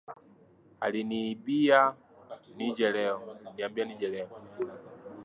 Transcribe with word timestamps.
Aliniambia 0.85 1.81
nije 2.55 2.89
leo. 4.13 4.37